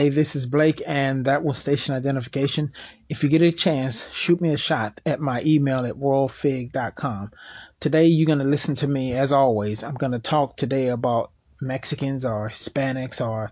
Hey, 0.00 0.08
this 0.08 0.34
is 0.34 0.46
Blake, 0.46 0.80
and 0.86 1.26
that 1.26 1.44
was 1.44 1.58
station 1.58 1.94
identification. 1.94 2.72
If 3.10 3.22
you 3.22 3.28
get 3.28 3.42
a 3.42 3.52
chance, 3.52 4.08
shoot 4.14 4.40
me 4.40 4.54
a 4.54 4.56
shot 4.56 4.98
at 5.04 5.20
my 5.20 5.42
email 5.44 5.84
at 5.84 5.92
worldfig.com. 5.94 7.32
Today, 7.80 8.06
you're 8.06 8.26
going 8.26 8.38
to 8.38 8.46
listen 8.46 8.76
to 8.76 8.86
me 8.86 9.12
as 9.12 9.30
always. 9.30 9.84
I'm 9.84 9.96
going 9.96 10.12
to 10.12 10.18
talk 10.18 10.56
today 10.56 10.88
about 10.88 11.32
Mexicans 11.60 12.24
or 12.24 12.48
Hispanics 12.48 13.20
or 13.20 13.50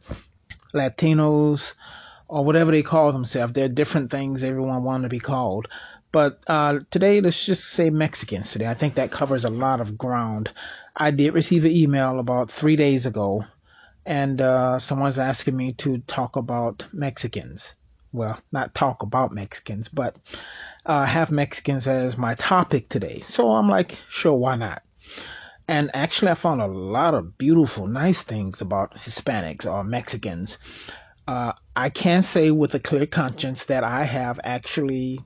Latinos 0.73 1.75
or 2.29 2.47
whatever 2.47 2.71
they 2.71 2.83
call 2.83 3.13
themselves. 3.13 3.53
There 3.53 3.67
are 3.67 3.69
different 3.69 4.11
things 4.11 4.43
everyone 4.43 4.85
wants 4.85 5.05
to 5.05 5.11
be 5.11 5.21
called. 5.21 5.69
But 6.13 6.41
uh, 6.47 6.79
today, 6.91 7.21
let's 7.21 7.45
just 7.45 7.65
say 7.65 7.91
Mexicans 7.91 8.53
today. 8.53 8.69
I 8.69 8.73
think 8.73 8.95
that 8.95 9.11
covers 9.11 9.45
a 9.45 9.51
lot 9.51 9.83
of 9.83 9.99
ground. 9.99 10.51
I 10.97 11.11
did 11.11 11.35
receive 11.35 11.67
an 11.67 11.77
email 11.77 12.19
about 12.19 12.51
three 12.51 12.77
days 12.77 13.05
ago 13.05 13.45
and 14.09 14.41
uh, 14.41 14.79
someone's 14.79 15.19
asking 15.19 15.55
me 15.55 15.75
to 15.75 15.99
talk 15.99 16.37
about 16.37 16.87
Mexicans. 16.95 17.75
Well, 18.11 18.41
not 18.51 18.75
talk 18.75 19.03
about 19.03 19.35
Mexicans, 19.35 19.89
but 19.89 20.17
uh, 20.87 21.05
have 21.05 21.31
Mexicans 21.31 21.87
as 21.87 22.17
my 22.17 22.35
topic 22.35 22.89
today. 22.89 23.21
So 23.21 23.53
I'm 23.53 23.69
like, 23.69 24.01
sure, 24.09 24.33
why 24.33 24.57
not? 24.57 24.83
And 25.69 25.91
actually, 25.93 26.31
I 26.31 26.35
found 26.37 26.63
a 26.63 26.67
lot 26.67 27.13
of 27.13 27.37
beautiful, 27.37 27.87
nice 27.87 28.23
things 28.23 28.63
about 28.63 28.97
Hispanics 28.97 29.71
or 29.71 29.85
Mexicans. 29.85 30.57
Uh, 31.27 31.53
I 31.77 31.91
can 31.91 32.23
say 32.23 32.51
with 32.51 32.75
a 32.75 32.81
clear 32.81 33.05
conscience 33.05 33.67
that 33.67 33.85
I 33.85 34.05
have 34.05 34.41
actually 34.43 35.21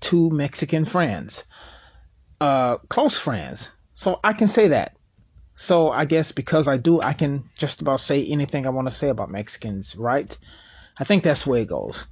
two 0.00 0.30
Mexican 0.30 0.86
friends, 0.86 1.44
uh, 2.40 2.78
close 2.88 3.18
friends. 3.18 3.70
So 3.92 4.18
I 4.24 4.32
can 4.32 4.48
say 4.48 4.68
that. 4.68 4.96
So 5.54 5.90
I 5.90 6.04
guess 6.04 6.32
because 6.32 6.66
I 6.66 6.76
do, 6.76 7.00
I 7.00 7.12
can 7.12 7.48
just 7.56 7.80
about 7.80 8.00
say 8.00 8.24
anything 8.26 8.66
I 8.66 8.70
want 8.70 8.88
to 8.88 8.94
say 8.94 9.08
about 9.08 9.30
Mexicans, 9.30 9.94
right? 9.96 10.36
I 10.98 11.04
think 11.04 11.22
that's 11.22 11.44
the 11.44 11.50
way 11.50 11.62
it 11.62 11.68
goes. 11.68 12.06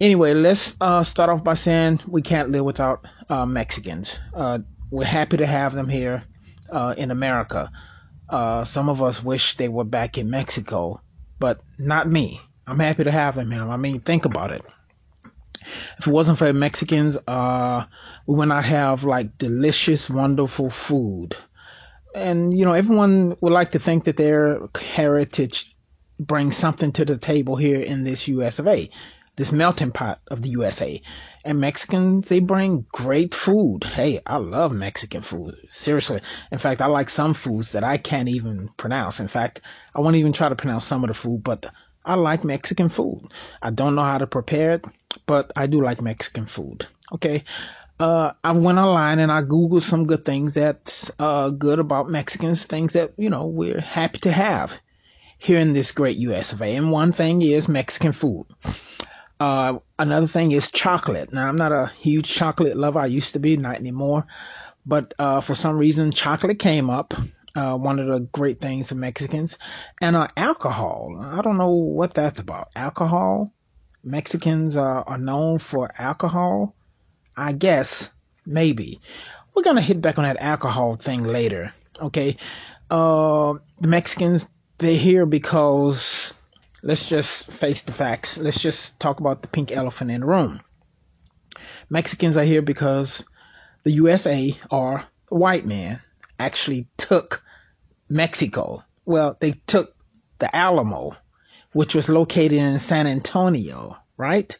Anyway, 0.00 0.34
let's 0.34 0.74
uh, 0.80 1.04
start 1.04 1.30
off 1.30 1.44
by 1.44 1.54
saying 1.54 2.00
we 2.06 2.22
can't 2.22 2.50
live 2.50 2.64
without 2.64 3.06
uh, 3.28 3.46
Mexicans. 3.46 4.18
Uh, 4.32 4.60
we're 4.90 5.04
happy 5.04 5.38
to 5.38 5.46
have 5.46 5.74
them 5.74 5.88
here 5.88 6.22
uh, 6.70 6.94
in 6.96 7.10
America. 7.10 7.70
Uh, 8.28 8.64
some 8.64 8.88
of 8.88 9.02
us 9.02 9.22
wish 9.22 9.56
they 9.56 9.68
were 9.68 9.84
back 9.84 10.16
in 10.16 10.30
Mexico, 10.30 11.00
but 11.38 11.60
not 11.78 12.08
me. 12.08 12.40
I'm 12.66 12.78
happy 12.78 13.04
to 13.04 13.10
have 13.10 13.34
them 13.34 13.50
here. 13.50 13.62
I 13.62 13.76
mean, 13.76 14.00
think 14.00 14.24
about 14.24 14.52
it. 14.52 14.62
If 15.98 16.06
it 16.06 16.10
wasn't 16.10 16.38
for 16.38 16.52
Mexicans, 16.52 17.18
uh, 17.26 17.84
we 18.26 18.36
would 18.36 18.48
not 18.48 18.64
have 18.64 19.04
like 19.04 19.36
delicious, 19.36 20.08
wonderful 20.08 20.70
food 20.70 21.36
and 22.14 22.56
you 22.56 22.64
know 22.64 22.72
everyone 22.72 23.36
would 23.40 23.52
like 23.52 23.72
to 23.72 23.78
think 23.78 24.04
that 24.04 24.16
their 24.16 24.68
heritage 24.78 25.74
brings 26.18 26.56
something 26.56 26.92
to 26.92 27.04
the 27.04 27.18
table 27.18 27.56
here 27.56 27.80
in 27.80 28.04
this 28.04 28.28
US 28.28 28.58
of 28.58 28.68
A, 28.68 28.90
this 29.36 29.52
melting 29.52 29.92
pot 29.92 30.20
of 30.28 30.42
the 30.42 30.50
USA. 30.50 31.00
And 31.42 31.58
Mexicans, 31.58 32.28
they 32.28 32.40
bring 32.40 32.84
great 32.92 33.34
food. 33.34 33.84
Hey, 33.84 34.20
I 34.26 34.36
love 34.36 34.72
Mexican 34.72 35.22
food. 35.22 35.56
Seriously. 35.70 36.20
In 36.52 36.58
fact, 36.58 36.82
I 36.82 36.86
like 36.86 37.08
some 37.08 37.32
foods 37.32 37.72
that 37.72 37.84
I 37.84 37.96
can't 37.96 38.28
even 38.28 38.68
pronounce. 38.76 39.20
In 39.20 39.28
fact, 39.28 39.62
I 39.96 40.00
won't 40.00 40.16
even 40.16 40.34
try 40.34 40.50
to 40.50 40.56
pronounce 40.56 40.84
some 40.84 41.02
of 41.02 41.08
the 41.08 41.14
food, 41.14 41.42
but 41.42 41.64
I 42.04 42.16
like 42.16 42.44
Mexican 42.44 42.90
food. 42.90 43.30
I 43.62 43.70
don't 43.70 43.94
know 43.94 44.02
how 44.02 44.18
to 44.18 44.26
prepare 44.26 44.72
it, 44.72 44.84
but 45.24 45.50
I 45.56 45.66
do 45.66 45.82
like 45.82 46.02
Mexican 46.02 46.44
food. 46.44 46.86
Okay 47.12 47.44
uh, 48.00 48.32
I 48.42 48.52
went 48.52 48.78
online 48.78 49.18
and 49.18 49.30
I 49.30 49.42
googled 49.42 49.82
some 49.82 50.06
good 50.06 50.24
things 50.24 50.54
that's 50.54 51.10
uh, 51.18 51.50
good 51.50 51.78
about 51.78 52.08
Mexicans, 52.08 52.64
things 52.64 52.94
that 52.94 53.12
you 53.18 53.28
know 53.28 53.46
we're 53.46 53.80
happy 53.80 54.18
to 54.20 54.32
have 54.32 54.72
here 55.38 55.58
in 55.58 55.74
this 55.74 55.92
great 55.92 56.16
U.S. 56.16 56.52
of 56.52 56.62
A. 56.62 56.76
And 56.76 56.90
one 56.90 57.12
thing 57.12 57.42
is 57.42 57.68
Mexican 57.68 58.12
food. 58.12 58.46
Uh, 59.38 59.78
another 59.98 60.26
thing 60.26 60.52
is 60.52 60.72
chocolate. 60.72 61.32
Now 61.32 61.46
I'm 61.46 61.56
not 61.56 61.72
a 61.72 61.92
huge 61.98 62.28
chocolate 62.28 62.76
lover. 62.76 63.00
I 63.00 63.06
used 63.06 63.34
to 63.34 63.38
be, 63.38 63.56
not 63.56 63.76
anymore. 63.76 64.26
But 64.86 65.12
uh, 65.18 65.42
for 65.42 65.54
some 65.54 65.76
reason, 65.76 66.10
chocolate 66.10 66.58
came 66.58 66.88
up. 66.88 67.12
Uh, 67.54 67.76
one 67.76 67.98
of 67.98 68.06
the 68.06 68.20
great 68.20 68.60
things 68.60 68.92
of 68.92 68.96
Mexicans, 68.96 69.58
and 70.00 70.14
uh, 70.14 70.28
alcohol. 70.36 71.20
I 71.20 71.42
don't 71.42 71.58
know 71.58 71.72
what 71.72 72.14
that's 72.14 72.38
about. 72.38 72.68
Alcohol. 72.76 73.52
Mexicans 74.04 74.76
are 74.76 75.18
known 75.18 75.58
for 75.58 75.90
alcohol. 75.98 76.74
I 77.40 77.52
guess 77.52 78.10
maybe 78.44 79.00
we're 79.54 79.62
gonna 79.62 79.80
hit 79.80 80.02
back 80.02 80.18
on 80.18 80.24
that 80.24 80.36
alcohol 80.40 80.96
thing 80.96 81.24
later. 81.24 81.72
Okay, 81.98 82.36
uh, 82.90 83.54
the 83.80 83.88
Mexicans 83.88 84.46
they're 84.76 84.94
here 84.94 85.24
because 85.24 86.34
let's 86.82 87.08
just 87.08 87.50
face 87.50 87.80
the 87.80 87.92
facts. 87.92 88.36
Let's 88.36 88.60
just 88.60 89.00
talk 89.00 89.20
about 89.20 89.40
the 89.40 89.48
pink 89.48 89.72
elephant 89.72 90.10
in 90.10 90.20
the 90.20 90.26
room. 90.26 90.60
Mexicans 91.88 92.36
are 92.36 92.44
here 92.44 92.60
because 92.60 93.24
the 93.84 93.92
USA 93.92 94.54
or 94.70 95.04
white 95.30 95.64
man 95.64 96.00
actually 96.38 96.88
took 96.98 97.42
Mexico. 98.06 98.84
Well, 99.06 99.38
they 99.40 99.52
took 99.66 99.96
the 100.40 100.54
Alamo, 100.54 101.16
which 101.72 101.94
was 101.94 102.10
located 102.10 102.52
in 102.52 102.78
San 102.80 103.06
Antonio, 103.06 103.96
right? 104.18 104.54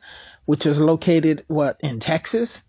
Which 0.47 0.65
was 0.65 0.81
located 0.81 1.45
what 1.47 1.79
in 1.81 2.01
Texas? 2.01 2.63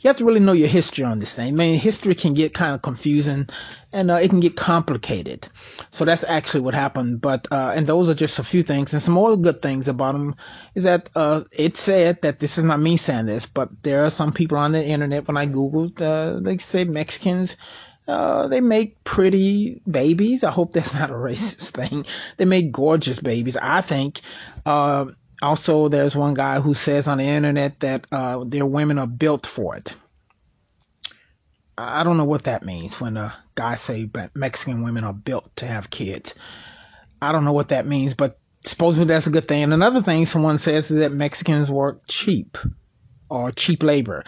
You 0.00 0.08
have 0.08 0.16
to 0.16 0.24
really 0.24 0.40
know 0.40 0.52
your 0.52 0.68
history 0.68 1.04
on 1.04 1.18
this 1.18 1.34
thing. 1.34 1.48
I 1.48 1.50
mean, 1.52 1.78
history 1.78 2.14
can 2.14 2.34
get 2.34 2.54
kind 2.54 2.74
of 2.74 2.82
confusing 2.82 3.48
and 3.92 4.10
uh, 4.10 4.14
it 4.14 4.28
can 4.28 4.40
get 4.40 4.56
complicated. 4.56 5.48
So 5.90 6.04
that's 6.04 6.24
actually 6.24 6.60
what 6.60 6.74
happened. 6.74 7.20
But, 7.20 7.48
uh, 7.50 7.72
and 7.74 7.86
those 7.86 8.08
are 8.08 8.14
just 8.14 8.38
a 8.38 8.44
few 8.44 8.62
things. 8.62 8.92
And 8.92 9.02
some 9.02 9.14
more 9.14 9.36
good 9.36 9.62
things 9.62 9.88
about 9.88 10.12
them 10.12 10.36
is 10.74 10.84
that, 10.84 11.10
uh, 11.14 11.44
it 11.52 11.76
said 11.76 12.22
that 12.22 12.40
this 12.40 12.58
is 12.58 12.64
not 12.64 12.80
me 12.80 12.96
saying 12.96 13.26
this, 13.26 13.46
but 13.46 13.70
there 13.82 14.04
are 14.04 14.10
some 14.10 14.32
people 14.32 14.58
on 14.58 14.72
the 14.72 14.84
internet 14.84 15.26
when 15.26 15.36
I 15.36 15.46
Googled, 15.46 16.00
uh, 16.00 16.40
they 16.40 16.58
say 16.58 16.84
Mexicans, 16.84 17.56
uh, 18.08 18.46
they 18.46 18.60
make 18.60 19.02
pretty 19.02 19.80
babies. 19.88 20.44
I 20.44 20.50
hope 20.50 20.72
that's 20.72 20.94
not 20.94 21.10
a 21.10 21.14
racist 21.14 21.70
thing. 21.70 22.06
They 22.36 22.44
make 22.44 22.72
gorgeous 22.72 23.18
babies. 23.18 23.56
I 23.56 23.80
think, 23.80 24.20
uh, 24.64 25.06
also, 25.42 25.88
there's 25.88 26.16
one 26.16 26.34
guy 26.34 26.60
who 26.60 26.74
says 26.74 27.08
on 27.08 27.18
the 27.18 27.24
internet 27.24 27.80
that 27.80 28.06
uh, 28.10 28.44
their 28.46 28.66
women 28.66 28.98
are 28.98 29.06
built 29.06 29.46
for 29.46 29.76
it. 29.76 29.92
I 31.78 32.04
don't 32.04 32.16
know 32.16 32.24
what 32.24 32.44
that 32.44 32.64
means 32.64 32.98
when 33.00 33.18
a 33.18 33.34
guy 33.54 33.74
say 33.74 34.08
Mexican 34.34 34.82
women 34.82 35.04
are 35.04 35.12
built 35.12 35.54
to 35.56 35.66
have 35.66 35.90
kids. 35.90 36.34
I 37.20 37.32
don't 37.32 37.44
know 37.44 37.52
what 37.52 37.68
that 37.68 37.86
means, 37.86 38.14
but 38.14 38.38
supposedly 38.64 39.06
that's 39.06 39.26
a 39.26 39.30
good 39.30 39.46
thing. 39.46 39.62
And 39.62 39.74
another 39.74 40.02
thing 40.02 40.24
someone 40.24 40.58
says 40.58 40.90
is 40.90 41.00
that 41.00 41.12
Mexicans 41.12 41.70
work 41.70 42.00
cheap 42.08 42.56
or 43.28 43.52
cheap 43.52 43.82
labor 43.82 44.24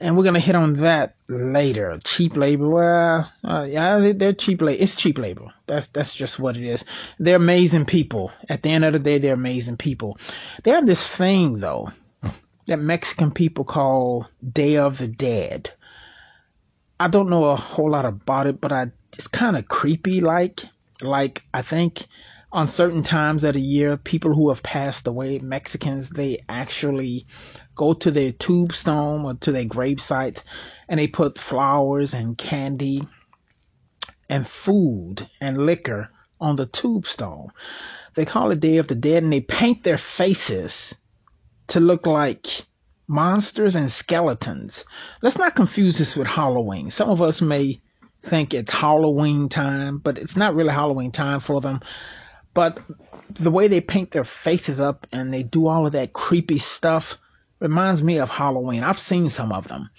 and 0.00 0.16
we're 0.16 0.24
gonna 0.24 0.40
hit 0.40 0.54
on 0.54 0.74
that 0.74 1.14
later. 1.28 1.98
Cheap 2.04 2.36
labor, 2.36 2.68
well, 2.68 3.32
uh, 3.44 3.66
yeah, 3.68 4.12
they're 4.14 4.32
cheap 4.32 4.62
labor. 4.62 4.82
It's 4.82 4.96
cheap 4.96 5.18
labor. 5.18 5.52
That's 5.66 5.88
that's 5.88 6.14
just 6.14 6.38
what 6.38 6.56
it 6.56 6.64
is. 6.64 6.84
They're 7.18 7.36
amazing 7.36 7.86
people. 7.86 8.32
At 8.48 8.62
the 8.62 8.70
end 8.70 8.84
of 8.84 8.92
the 8.92 8.98
day, 8.98 9.18
they're 9.18 9.34
amazing 9.34 9.76
people. 9.76 10.18
They 10.62 10.70
have 10.70 10.86
this 10.86 11.06
thing 11.06 11.58
though 11.58 11.90
that 12.66 12.78
Mexican 12.78 13.30
people 13.30 13.64
call 13.64 14.28
Day 14.52 14.76
of 14.76 14.98
the 14.98 15.08
Dead. 15.08 15.72
I 17.00 17.08
don't 17.08 17.30
know 17.30 17.46
a 17.46 17.56
whole 17.56 17.90
lot 17.90 18.04
about 18.04 18.46
it, 18.46 18.60
but 18.60 18.72
I 18.72 18.92
it's 19.14 19.26
kind 19.26 19.56
of 19.56 19.68
creepy. 19.68 20.20
Like 20.20 20.62
like 21.02 21.42
I 21.52 21.62
think 21.62 22.06
on 22.50 22.68
certain 22.68 23.02
times 23.02 23.44
of 23.44 23.54
the 23.54 23.60
year, 23.60 23.96
people 23.96 24.34
who 24.34 24.48
have 24.48 24.62
passed 24.62 25.06
away, 25.06 25.38
Mexicans, 25.38 26.08
they 26.08 26.38
actually 26.48 27.26
go 27.78 27.94
to 27.94 28.10
their 28.10 28.32
tombstone 28.32 29.24
or 29.24 29.34
to 29.34 29.52
their 29.52 29.64
gravesite 29.64 30.42
and 30.88 31.00
they 31.00 31.06
put 31.06 31.38
flowers 31.38 32.12
and 32.12 32.36
candy 32.36 33.02
and 34.28 34.46
food 34.46 35.26
and 35.40 35.64
liquor 35.64 36.10
on 36.40 36.56
the 36.56 36.66
tombstone. 36.66 37.48
They 38.14 38.26
call 38.26 38.50
it 38.50 38.60
Day 38.60 38.76
of 38.78 38.88
the 38.88 38.94
Dead 38.94 39.22
and 39.22 39.32
they 39.32 39.40
paint 39.40 39.84
their 39.84 39.96
faces 39.96 40.94
to 41.68 41.80
look 41.80 42.06
like 42.06 42.66
monsters 43.06 43.76
and 43.76 43.90
skeletons. 43.90 44.84
Let's 45.22 45.38
not 45.38 45.54
confuse 45.54 45.98
this 45.98 46.16
with 46.16 46.26
Halloween. 46.26 46.90
Some 46.90 47.08
of 47.08 47.22
us 47.22 47.40
may 47.40 47.80
think 48.22 48.52
it's 48.54 48.72
Halloween 48.72 49.48
time, 49.48 49.98
but 49.98 50.18
it's 50.18 50.36
not 50.36 50.54
really 50.54 50.72
Halloween 50.72 51.12
time 51.12 51.40
for 51.40 51.60
them. 51.60 51.80
But 52.54 52.80
the 53.30 53.52
way 53.52 53.68
they 53.68 53.80
paint 53.80 54.10
their 54.10 54.24
faces 54.24 54.80
up 54.80 55.06
and 55.12 55.32
they 55.32 55.44
do 55.44 55.68
all 55.68 55.86
of 55.86 55.92
that 55.92 56.12
creepy 56.12 56.58
stuff 56.58 57.18
reminds 57.60 58.02
me 58.02 58.18
of 58.18 58.30
Halloween. 58.30 58.84
I've 58.84 58.98
seen 58.98 59.30
some 59.30 59.52
of 59.52 59.68
them. 59.68 59.90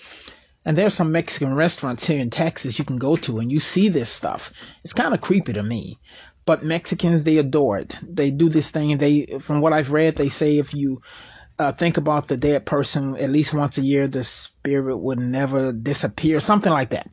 And 0.65 0.77
there's 0.77 0.93
some 0.93 1.11
Mexican 1.11 1.55
restaurants 1.55 2.05
here 2.05 2.19
in 2.19 2.29
Texas 2.29 2.77
you 2.77 2.85
can 2.85 2.97
go 2.97 3.15
to 3.15 3.39
and 3.39 3.51
you 3.51 3.59
see 3.59 3.89
this 3.89 4.09
stuff. 4.09 4.51
It's 4.83 4.93
kind 4.93 5.13
of 5.13 5.21
creepy 5.21 5.53
to 5.53 5.63
me. 5.63 5.99
But 6.45 6.63
Mexicans, 6.63 7.23
they 7.23 7.37
adore 7.37 7.77
it. 7.77 7.95
They 8.01 8.31
do 8.31 8.49
this 8.49 8.71
thing. 8.71 8.97
They, 8.97 9.25
from 9.39 9.61
what 9.61 9.73
I've 9.73 9.91
read, 9.91 10.15
they 10.15 10.29
say 10.29 10.57
if 10.57 10.73
you 10.73 11.01
uh, 11.57 11.73
think 11.73 11.97
about 11.97 12.27
the 12.27 12.37
dead 12.37 12.65
person 12.65 13.17
at 13.17 13.29
least 13.29 13.53
once 13.53 13.77
a 13.77 13.81
year, 13.81 14.07
the 14.07 14.23
spirit 14.23 14.97
would 14.97 15.19
never 15.19 15.71
disappear. 15.71 16.39
Something 16.39 16.71
like 16.71 16.91
that. 16.91 17.09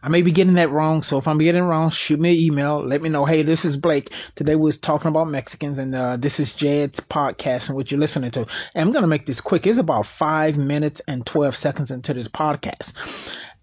I 0.00 0.08
may 0.08 0.22
be 0.22 0.30
getting 0.30 0.54
that 0.54 0.70
wrong, 0.70 1.02
so 1.02 1.18
if 1.18 1.26
I'm 1.26 1.38
getting 1.38 1.64
wrong, 1.64 1.90
shoot 1.90 2.20
me 2.20 2.30
an 2.30 2.36
email. 2.36 2.84
Let 2.86 3.02
me 3.02 3.08
know. 3.08 3.24
Hey, 3.24 3.42
this 3.42 3.64
is 3.64 3.76
Blake. 3.76 4.12
Today 4.36 4.54
we 4.54 4.62
was 4.62 4.78
talking 4.78 5.08
about 5.08 5.28
Mexicans, 5.28 5.76
and 5.78 5.92
uh, 5.92 6.16
this 6.16 6.38
is 6.38 6.54
Jed's 6.54 7.00
podcast 7.00 7.66
and 7.66 7.74
what 7.74 7.90
you're 7.90 7.98
listening 7.98 8.30
to. 8.32 8.46
And 8.74 8.86
I'm 8.86 8.92
gonna 8.92 9.08
make 9.08 9.26
this 9.26 9.40
quick. 9.40 9.66
It's 9.66 9.76
about 9.76 10.06
five 10.06 10.56
minutes 10.56 11.02
and 11.08 11.26
12 11.26 11.56
seconds 11.56 11.90
into 11.90 12.14
this 12.14 12.28
podcast, 12.28 12.92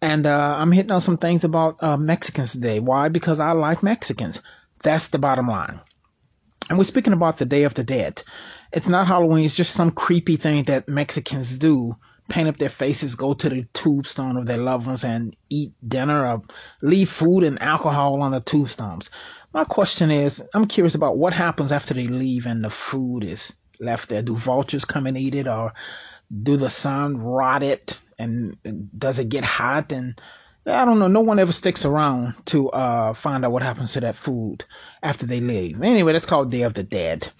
and 0.01 0.25
uh, 0.27 0.55
I'm 0.57 0.73
hitting 0.73 0.91
on 0.91 0.99
some 0.99 1.17
things 1.17 1.45
about 1.45 1.81
uh, 1.81 1.95
Mexicans 1.95 2.51
today. 2.51 2.81
Why? 2.81 3.07
Because 3.07 3.39
I 3.39 3.53
like 3.53 3.81
Mexicans. 3.81 4.41
That's 4.83 5.07
the 5.07 5.19
bottom 5.19 5.47
line. 5.47 5.79
And 6.69 6.77
we're 6.77 6.83
speaking 6.83 7.13
about 7.13 7.37
the 7.37 7.45
Day 7.45 7.63
of 7.63 7.75
the 7.75 7.85
Dead. 7.85 8.21
It's 8.73 8.89
not 8.89 9.07
Halloween. 9.07 9.45
It's 9.45 9.55
just 9.55 9.73
some 9.73 9.91
creepy 9.91 10.35
thing 10.35 10.63
that 10.63 10.89
Mexicans 10.89 11.57
do 11.57 11.95
paint 12.27 12.47
up 12.47 12.57
their 12.57 12.69
faces, 12.69 13.15
go 13.15 13.33
to 13.33 13.49
the 13.49 13.67
tombstone 13.73 14.37
of 14.37 14.45
their 14.45 14.57
loved 14.57 14.87
ones 14.87 15.03
and 15.03 15.35
eat 15.49 15.73
dinner 15.87 16.25
or 16.25 16.41
leave 16.81 17.09
food 17.09 17.43
and 17.43 17.61
alcohol 17.61 18.21
on 18.21 18.31
the 18.31 18.39
tombstones. 18.39 19.09
My 19.53 19.63
question 19.63 20.11
is, 20.11 20.43
I'm 20.53 20.67
curious 20.67 20.95
about 20.95 21.17
what 21.17 21.33
happens 21.33 21.71
after 21.71 21.93
they 21.93 22.07
leave 22.07 22.45
and 22.45 22.63
the 22.63 22.69
food 22.69 23.23
is 23.23 23.53
left 23.79 24.09
there. 24.09 24.21
Do 24.21 24.35
vultures 24.35 24.85
come 24.85 25.07
and 25.07 25.17
eat 25.17 25.35
it 25.35 25.47
or 25.47 25.73
do 26.43 26.57
the 26.57 26.69
sun 26.69 27.17
rot 27.17 27.63
it 27.63 27.99
and 28.17 28.57
does 28.97 29.19
it 29.19 29.29
get 29.29 29.43
hot 29.43 29.91
and 29.91 30.19
I 30.67 30.83
don't 30.83 30.97
know. 30.97 31.07
No 31.07 31.21
one 31.21 31.37
ever 31.37 31.51
sticks 31.51 31.85
around 31.85 32.33
to 32.47 32.69
uh, 32.69 33.13
find 33.13 33.45
out 33.45 33.51
what 33.51 33.61
happens 33.61 33.93
to 33.93 33.99
that 34.01 34.15
food 34.15 34.65
after 35.03 35.27
they 35.27 35.39
leave. 35.39 35.81
Anyway, 35.81 36.13
that's 36.13 36.25
called 36.25 36.49
Day 36.49 36.63
of 36.63 36.73
the 36.73 36.83
Dead. 36.83 37.31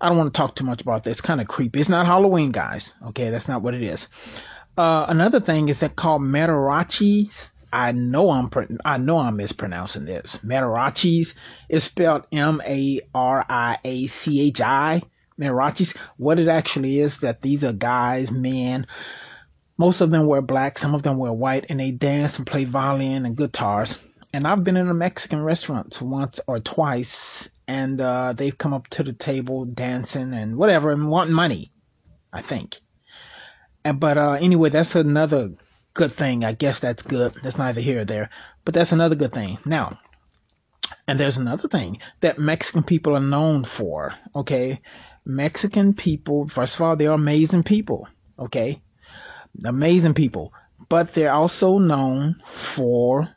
I 0.00 0.08
don't 0.08 0.18
want 0.18 0.34
to 0.34 0.36
talk 0.36 0.56
too 0.56 0.64
much 0.64 0.82
about 0.82 1.04
this. 1.04 1.12
It's 1.12 1.20
kind 1.20 1.40
of 1.40 1.46
creepy. 1.46 1.78
It's 1.80 1.88
not 1.88 2.06
Halloween, 2.06 2.50
guys. 2.50 2.92
Okay, 3.08 3.30
that's 3.30 3.46
not 3.46 3.62
what 3.62 3.74
it 3.74 3.82
is. 3.82 4.08
Uh, 4.76 5.06
another 5.08 5.38
thing 5.38 5.68
is 5.68 5.80
that 5.80 5.94
called 5.94 6.22
Mariachis. 6.22 7.50
I 7.72 7.92
know 7.92 8.30
I'm 8.30 8.50
I 8.84 8.98
know 8.98 9.18
I'm 9.18 9.36
mispronouncing 9.36 10.04
this. 10.04 10.38
Mariachis 10.44 11.34
is 11.68 11.84
spelled 11.84 12.26
M 12.32 12.60
A 12.66 13.00
R 13.14 13.46
I 13.48 13.78
A 13.84 14.06
C 14.08 14.40
H 14.48 14.60
I. 14.60 15.02
Mariachis. 15.38 15.96
What 16.16 16.38
it 16.38 16.48
actually 16.48 16.98
is 16.98 17.20
that 17.20 17.42
these 17.42 17.64
are 17.64 17.72
guys, 17.72 18.30
men 18.30 18.86
most 19.76 20.00
of 20.00 20.10
them 20.10 20.26
wear 20.26 20.42
black, 20.42 20.78
some 20.78 20.94
of 20.94 21.02
them 21.02 21.18
wear 21.18 21.32
white, 21.32 21.66
and 21.68 21.80
they 21.80 21.90
dance 21.90 22.38
and 22.38 22.46
play 22.46 22.64
violin 22.64 23.26
and 23.26 23.36
guitars. 23.36 23.98
And 24.32 24.46
I've 24.46 24.64
been 24.64 24.76
in 24.76 24.88
a 24.88 24.94
Mexican 24.94 25.42
restaurant 25.42 26.00
once 26.00 26.40
or 26.46 26.60
twice, 26.60 27.48
and 27.66 28.00
uh, 28.00 28.32
they've 28.32 28.56
come 28.56 28.74
up 28.74 28.88
to 28.88 29.02
the 29.02 29.12
table 29.12 29.64
dancing 29.64 30.32
and 30.34 30.56
whatever 30.56 30.90
and 30.90 31.08
wanting 31.08 31.34
money, 31.34 31.72
I 32.32 32.42
think. 32.42 32.80
And, 33.84 34.00
but 34.00 34.16
uh, 34.16 34.32
anyway, 34.40 34.70
that's 34.70 34.94
another 34.94 35.52
good 35.94 36.12
thing. 36.12 36.44
I 36.44 36.52
guess 36.52 36.80
that's 36.80 37.02
good. 37.02 37.34
That's 37.42 37.58
neither 37.58 37.80
here 37.80 38.00
or 38.00 38.04
there, 38.04 38.30
but 38.64 38.74
that's 38.74 38.92
another 38.92 39.14
good 39.14 39.32
thing. 39.32 39.58
Now, 39.64 39.98
and 41.06 41.18
there's 41.18 41.38
another 41.38 41.68
thing 41.68 41.98
that 42.20 42.38
Mexican 42.38 42.84
people 42.84 43.16
are 43.16 43.20
known 43.20 43.64
for. 43.64 44.14
Okay, 44.34 44.80
Mexican 45.24 45.94
people, 45.94 46.48
first 46.48 46.74
of 46.76 46.82
all, 46.82 46.96
they're 46.96 47.12
amazing 47.12 47.62
people. 47.62 48.08
Okay, 48.38 48.82
amazing 49.64 50.14
people, 50.14 50.52
but 50.88 51.14
they're 51.14 51.32
also 51.32 51.78
known 51.78 52.42
for 52.44 53.28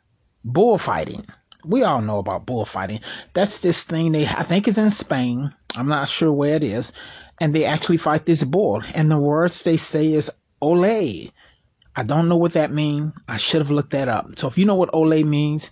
bullfighting. 0.44 1.26
We 1.64 1.82
all 1.82 2.00
know 2.00 2.18
about 2.18 2.46
bullfighting. 2.46 3.00
That's 3.32 3.60
this 3.60 3.82
thing 3.82 4.12
they, 4.12 4.26
I 4.26 4.44
think 4.44 4.68
is 4.68 4.78
in 4.78 4.90
Spain. 4.90 5.52
I'm 5.74 5.88
not 5.88 6.08
sure 6.08 6.32
where 6.32 6.54
it 6.54 6.62
is. 6.62 6.92
And 7.40 7.52
they 7.52 7.64
actually 7.64 7.96
fight 7.98 8.24
this 8.24 8.44
bull. 8.44 8.82
And 8.94 9.10
the 9.10 9.18
words 9.18 9.62
they 9.62 9.76
say 9.76 10.12
is 10.12 10.30
ole. 10.60 10.84
I 10.84 12.02
don't 12.04 12.28
know 12.28 12.36
what 12.36 12.52
that 12.52 12.72
means. 12.72 13.12
I 13.26 13.36
should 13.38 13.62
have 13.62 13.70
looked 13.70 13.92
that 13.92 14.08
up. 14.08 14.38
So 14.38 14.48
if 14.48 14.58
you 14.58 14.64
know 14.64 14.76
what 14.76 14.94
ole 14.94 15.22
means, 15.24 15.70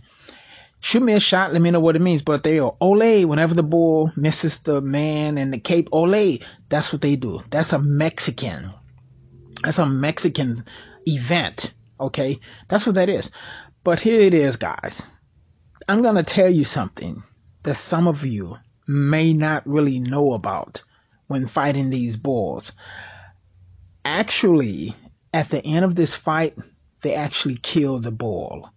shoot 0.81 1.03
me 1.03 1.13
a 1.13 1.21
shot. 1.21 1.53
Let 1.53 1.63
me 1.63 1.71
know 1.71 1.81
what 1.81 1.97
it 1.97 2.03
means. 2.03 2.23
But 2.23 2.43
they 2.43 2.59
are 2.59 2.77
ole 2.81 3.25
whenever 3.27 3.55
the 3.55 3.63
bull 3.63 4.11
misses 4.17 4.59
the 4.61 4.81
man 4.81 5.39
and 5.39 5.53
the 5.53 5.61
cape. 5.61 5.89
Ole. 5.93 6.41
That's 6.69 6.93
what 6.93 7.03
they 7.03 7.17
do. 7.17 7.41
That's 7.51 7.73
a 7.73 7.79
Mexican. 7.79 8.73
That's 9.65 9.79
a 9.79 9.87
Mexican 9.87 10.67
event. 11.07 11.73
Okay. 11.99 12.39
That's 12.69 12.85
what 12.85 12.97
that 12.97 13.09
is. 13.09 13.31
But 13.83 13.99
here 13.99 14.21
it 14.21 14.35
is, 14.35 14.57
guys. 14.57 15.11
I'm 15.89 16.03
going 16.03 16.17
to 16.17 16.23
tell 16.23 16.51
you 16.51 16.65
something 16.65 17.23
that 17.63 17.77
some 17.77 18.07
of 18.07 18.27
you 18.27 18.59
may 18.87 19.33
not 19.33 19.67
really 19.67 20.01
know 20.01 20.35
about 20.35 20.83
when 21.29 21.47
fighting 21.47 21.89
these 21.89 22.17
bulls. 22.17 22.73
Actually, 24.05 24.95
at 25.33 25.49
the 25.49 25.65
end 25.65 25.85
of 25.87 25.95
this 25.95 26.15
fight, 26.15 26.57
they 27.01 27.15
actually 27.15 27.57
killed 27.57 28.03
the 28.03 28.13
bull. 28.13 28.71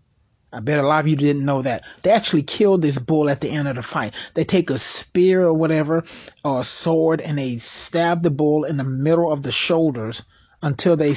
I 0.53 0.61
bet 0.61 0.79
a 0.79 0.87
lot 0.87 1.01
of 1.01 1.09
you 1.09 1.17
didn't 1.17 1.43
know 1.43 1.61
that. 1.63 1.83
They 2.03 2.11
actually 2.11 2.43
killed 2.43 2.81
this 2.81 2.97
bull 2.97 3.29
at 3.29 3.41
the 3.41 3.49
end 3.49 3.67
of 3.67 3.75
the 3.75 3.81
fight. 3.81 4.13
They 4.33 4.45
take 4.45 4.69
a 4.69 4.79
spear 4.79 5.43
or 5.43 5.53
whatever, 5.53 6.05
or 6.45 6.61
a 6.61 6.63
sword, 6.63 7.19
and 7.19 7.37
they 7.37 7.57
stab 7.57 8.21
the 8.21 8.31
bull 8.31 8.63
in 8.63 8.77
the 8.77 8.85
middle 8.85 9.31
of 9.31 9.43
the 9.43 9.51
shoulders 9.51 10.23
until 10.61 10.95
they 10.95 11.15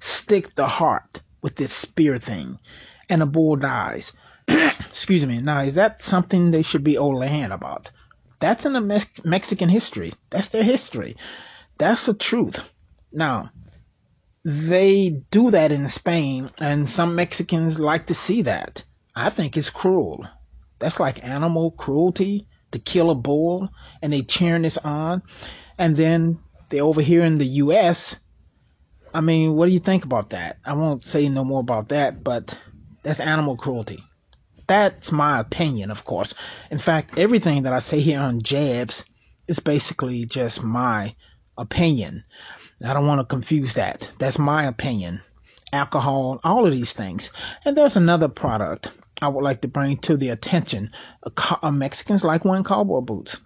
stick 0.00 0.54
the 0.54 0.66
heart 0.66 1.22
with 1.42 1.56
this 1.56 1.72
spear 1.72 2.18
thing 2.18 2.58
and 3.08 3.20
the 3.20 3.26
bull 3.26 3.56
dies. 3.56 4.12
Excuse 4.48 5.26
me. 5.26 5.40
Now, 5.40 5.60
is 5.60 5.74
that 5.74 6.02
something 6.02 6.50
they 6.50 6.62
should 6.62 6.84
be 6.84 6.94
Olan 6.94 7.52
about? 7.52 7.90
That's 8.40 8.66
in 8.66 8.72
the 8.72 8.80
Me- 8.80 9.02
Mexican 9.24 9.68
history. 9.68 10.12
That's 10.30 10.48
their 10.48 10.64
history. 10.64 11.16
That's 11.78 12.06
the 12.06 12.14
truth. 12.14 12.62
Now, 13.12 13.50
they 14.44 15.10
do 15.30 15.50
that 15.52 15.72
in 15.72 15.88
Spain, 15.88 16.50
and 16.58 16.88
some 16.88 17.14
Mexicans 17.14 17.80
like 17.80 18.06
to 18.06 18.14
see 18.14 18.42
that. 18.42 18.84
I 19.14 19.30
think 19.30 19.56
it's 19.56 19.70
cruel. 19.70 20.26
That's 20.78 21.00
like 21.00 21.24
animal 21.24 21.70
cruelty 21.70 22.48
to 22.72 22.78
kill 22.78 23.10
a 23.10 23.14
bull, 23.14 23.70
and 24.02 24.12
they 24.12 24.22
cheering 24.22 24.62
this 24.62 24.76
on. 24.76 25.22
And 25.78 25.96
then 25.96 26.40
they 26.68 26.80
over 26.80 27.00
here 27.00 27.22
in 27.22 27.36
the 27.36 27.46
U.S. 27.46 28.16
I 29.14 29.20
mean, 29.20 29.54
what 29.54 29.66
do 29.66 29.72
you 29.72 29.78
think 29.78 30.04
about 30.04 30.30
that? 30.30 30.58
I 30.64 30.74
won't 30.74 31.04
say 31.04 31.28
no 31.28 31.44
more 31.44 31.60
about 31.60 31.90
that, 31.90 32.24
but 32.24 32.58
that's 33.04 33.20
animal 33.20 33.56
cruelty. 33.56 34.02
That's 34.66 35.12
my 35.12 35.38
opinion, 35.40 35.90
of 35.90 36.04
course. 36.04 36.34
In 36.70 36.78
fact, 36.78 37.18
everything 37.18 37.62
that 37.62 37.72
I 37.72 37.78
say 37.78 38.00
here 38.00 38.18
on 38.18 38.42
Jabs 38.42 39.04
is 39.46 39.60
basically 39.60 40.24
just 40.24 40.62
my 40.64 41.14
opinion. 41.56 42.24
I 42.84 42.92
don't 42.92 43.06
want 43.06 43.20
to 43.20 43.26
confuse 43.26 43.74
that. 43.74 44.10
That's 44.18 44.38
my 44.38 44.66
opinion. 44.66 45.20
Alcohol, 45.72 46.40
all 46.42 46.66
of 46.66 46.72
these 46.72 46.92
things. 46.92 47.30
And 47.64 47.76
there's 47.76 47.96
another 47.96 48.28
product 48.28 48.90
I 49.22 49.28
would 49.28 49.44
like 49.44 49.60
to 49.60 49.68
bring 49.68 49.98
to 49.98 50.16
the 50.16 50.30
attention. 50.30 50.90
Mexicans 51.62 52.24
like 52.24 52.44
wearing 52.44 52.64
cowboy 52.64 53.00
boots. 53.00 53.36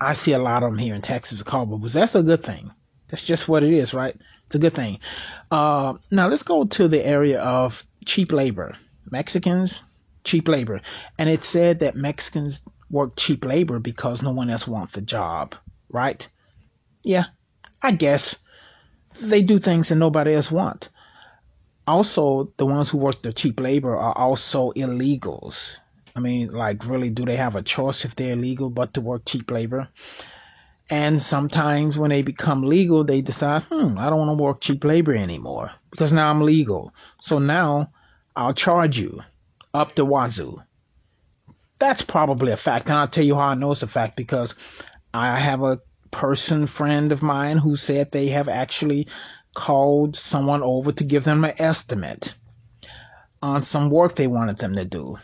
I 0.00 0.14
see 0.14 0.32
a 0.32 0.38
lot 0.38 0.62
of 0.62 0.70
them 0.70 0.78
here 0.78 0.94
in 0.94 1.02
Texas, 1.02 1.38
with 1.38 1.46
cowboy 1.46 1.76
boots. 1.76 1.94
That's 1.94 2.14
a 2.14 2.22
good 2.22 2.42
thing. 2.42 2.70
That's 3.12 3.22
just 3.22 3.46
what 3.46 3.62
it 3.62 3.74
is, 3.74 3.92
right? 3.92 4.16
It's 4.46 4.54
a 4.54 4.58
good 4.58 4.72
thing. 4.72 4.98
Uh, 5.50 5.94
now 6.10 6.28
let's 6.28 6.42
go 6.42 6.64
to 6.64 6.88
the 6.88 7.04
area 7.04 7.42
of 7.42 7.84
cheap 8.06 8.32
labor. 8.32 8.74
Mexicans, 9.10 9.78
cheap 10.24 10.48
labor. 10.48 10.80
And 11.18 11.28
it 11.28 11.44
said 11.44 11.80
that 11.80 11.94
Mexicans 11.94 12.62
work 12.90 13.12
cheap 13.16 13.44
labor 13.44 13.78
because 13.78 14.22
no 14.22 14.30
one 14.30 14.48
else 14.48 14.66
wants 14.66 14.94
the 14.94 15.02
job, 15.02 15.54
right? 15.90 16.26
Yeah, 17.02 17.24
I 17.82 17.92
guess 17.92 18.34
they 19.20 19.42
do 19.42 19.58
things 19.58 19.90
that 19.90 19.96
nobody 19.96 20.32
else 20.32 20.50
want. 20.50 20.88
Also, 21.86 22.50
the 22.56 22.64
ones 22.64 22.88
who 22.88 22.96
work 22.96 23.20
the 23.20 23.34
cheap 23.34 23.60
labor 23.60 23.94
are 23.94 24.16
also 24.16 24.72
illegals. 24.72 25.70
I 26.16 26.20
mean, 26.20 26.50
like, 26.50 26.86
really, 26.86 27.10
do 27.10 27.26
they 27.26 27.36
have 27.36 27.56
a 27.56 27.62
choice 27.62 28.06
if 28.06 28.16
they're 28.16 28.32
illegal 28.32 28.70
but 28.70 28.94
to 28.94 29.02
work 29.02 29.26
cheap 29.26 29.50
labor? 29.50 29.88
And 30.92 31.22
sometimes 31.22 31.96
when 31.96 32.10
they 32.10 32.20
become 32.20 32.64
legal, 32.64 33.02
they 33.02 33.22
decide, 33.22 33.62
hmm, 33.62 33.96
I 33.96 34.10
don't 34.10 34.18
want 34.18 34.28
to 34.28 34.42
work 34.42 34.60
cheap 34.60 34.84
labor 34.84 35.14
anymore 35.14 35.72
because 35.90 36.12
now 36.12 36.28
I'm 36.28 36.42
legal. 36.42 36.92
So 37.22 37.38
now 37.38 37.94
I'll 38.36 38.52
charge 38.52 38.98
you 38.98 39.22
up 39.72 39.94
to 39.94 40.04
wazoo. 40.04 40.62
That's 41.78 42.02
probably 42.02 42.52
a 42.52 42.58
fact. 42.58 42.90
And 42.90 42.98
I'll 42.98 43.08
tell 43.08 43.24
you 43.24 43.36
how 43.36 43.40
I 43.40 43.54
know 43.54 43.72
it's 43.72 43.82
a 43.82 43.86
fact 43.86 44.16
because 44.18 44.54
I 45.14 45.38
have 45.38 45.62
a 45.62 45.80
person 46.10 46.66
friend 46.66 47.10
of 47.10 47.22
mine 47.22 47.56
who 47.56 47.76
said 47.76 48.12
they 48.12 48.28
have 48.28 48.50
actually 48.50 49.08
called 49.54 50.14
someone 50.14 50.62
over 50.62 50.92
to 50.92 51.04
give 51.04 51.24
them 51.24 51.42
an 51.46 51.54
estimate 51.56 52.34
on 53.40 53.62
some 53.62 53.88
work 53.88 54.14
they 54.14 54.26
wanted 54.26 54.58
them 54.58 54.74
to 54.74 54.84
do. 54.84 55.16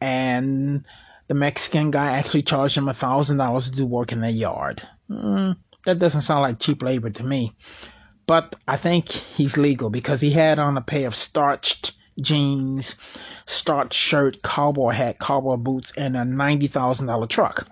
And 0.00 0.86
the 1.28 1.34
Mexican 1.34 1.90
guy 1.90 2.16
actually 2.16 2.40
charged 2.40 2.78
them 2.78 2.88
a 2.88 2.94
thousand 2.94 3.36
dollars 3.36 3.66
to 3.66 3.76
do 3.76 3.84
work 3.84 4.12
in 4.12 4.22
their 4.22 4.30
yard. 4.30 4.80
Mm, 5.10 5.56
that 5.86 5.98
doesn't 5.98 6.22
sound 6.22 6.42
like 6.42 6.58
cheap 6.58 6.82
labor 6.82 7.10
to 7.10 7.24
me. 7.24 7.56
But 8.26 8.54
I 8.68 8.76
think 8.76 9.08
he's 9.08 9.56
legal 9.56 9.90
because 9.90 10.20
he 10.20 10.30
had 10.30 10.58
on 10.58 10.76
a 10.76 10.82
pair 10.82 11.06
of 11.06 11.16
starched 11.16 11.92
jeans, 12.20 12.94
starched 13.46 13.94
shirt, 13.94 14.42
cowboy 14.42 14.90
hat, 14.90 15.18
cowboy 15.18 15.56
boots, 15.56 15.92
and 15.96 16.16
a 16.16 16.20
$90,000 16.20 17.28
truck. 17.28 17.66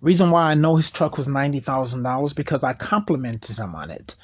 Reason 0.00 0.30
why 0.30 0.50
I 0.50 0.54
know 0.54 0.76
his 0.76 0.90
truck 0.90 1.18
was 1.18 1.26
$90,000 1.28 2.34
because 2.34 2.62
I 2.62 2.74
complimented 2.74 3.56
him 3.56 3.74
on 3.74 3.90
it. 3.90 4.14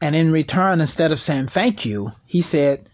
And 0.00 0.14
in 0.16 0.32
return, 0.32 0.80
instead 0.80 1.12
of 1.12 1.20
saying 1.20 1.48
thank 1.48 1.84
you, 1.84 2.12
he 2.26 2.42
said, 2.42 2.88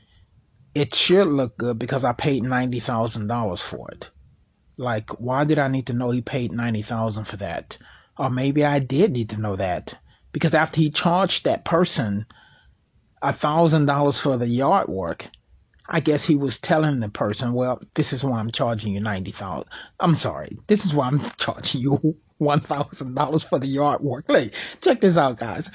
it 0.74 0.94
should 0.94 1.26
look 1.26 1.56
good 1.58 1.78
because 1.78 2.04
I 2.04 2.12
paid 2.12 2.42
ninety 2.42 2.80
thousand 2.80 3.26
dollars 3.26 3.60
for 3.60 3.90
it. 3.90 4.10
Like, 4.76 5.18
why 5.18 5.44
did 5.44 5.58
I 5.58 5.68
need 5.68 5.86
to 5.86 5.92
know 5.92 6.10
he 6.10 6.20
paid 6.20 6.52
ninety 6.52 6.82
thousand 6.82 7.24
for 7.24 7.38
that? 7.38 7.78
Or 8.18 8.30
maybe 8.30 8.64
I 8.64 8.80
did 8.80 9.12
need 9.12 9.30
to 9.30 9.40
know 9.40 9.56
that 9.56 9.94
because 10.32 10.54
after 10.54 10.80
he 10.80 10.90
charged 10.90 11.44
that 11.44 11.64
person 11.64 12.26
a 13.22 13.32
thousand 13.32 13.86
dollars 13.86 14.18
for 14.18 14.36
the 14.36 14.46
yard 14.46 14.88
work, 14.88 15.28
I 15.88 16.00
guess 16.00 16.24
he 16.24 16.36
was 16.36 16.58
telling 16.58 17.00
the 17.00 17.08
person, 17.08 17.52
well, 17.52 17.80
this 17.94 18.12
is 18.12 18.22
why 18.22 18.38
I'm 18.38 18.50
charging 18.50 18.92
you 18.92 19.00
ninety 19.00 19.32
thousand. 19.32 19.70
I'm 19.98 20.14
sorry, 20.14 20.58
this 20.66 20.84
is 20.84 20.94
why 20.94 21.06
I'm 21.06 21.20
charging 21.36 21.80
you 21.80 22.16
one 22.38 22.60
thousand 22.60 23.14
dollars 23.14 23.44
for 23.44 23.58
the 23.58 23.66
yard 23.66 24.00
work. 24.00 24.24
Like, 24.28 24.54
check 24.80 25.00
this 25.00 25.16
out, 25.16 25.38
guys. 25.38 25.70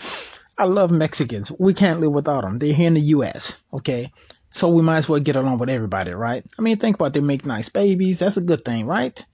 I 0.58 0.66
love 0.66 0.92
Mexicans. 0.92 1.52
We 1.52 1.74
can't 1.74 2.00
live 2.00 2.12
without 2.12 2.42
them. 2.44 2.60
They're 2.60 2.74
here 2.74 2.88
in 2.88 2.94
the 2.94 3.02
U.S. 3.02 3.58
Okay, 3.74 4.12
so 4.52 4.70
we 4.70 4.84
might 4.84 4.98
as 4.98 5.10
well 5.10 5.20
get 5.20 5.36
along 5.36 5.58
with 5.58 5.70
everybody, 5.70 6.12
right? 6.12 6.46
I 6.60 6.62
mean, 6.62 6.78
think 6.78 6.98
about 6.98 7.08
it. 7.08 7.14
they 7.14 7.22
make 7.22 7.46
nice 7.46 7.70
babies. 7.70 8.20
That's 8.20 8.38
a 8.38 8.42
good 8.42 8.64
thing, 8.64 8.86
right? 8.86 9.26